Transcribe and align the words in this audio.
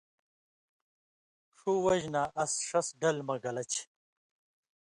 ݜُو 1.57 1.71
وجہۡ 1.85 2.11
نہ 2.13 2.21
اَس 2.41 2.53
ݜس 2.67 2.87
ڈل 2.99 3.17
مہ 3.27 3.35
گلہ 3.43 3.63
چھی۔ 3.71 3.81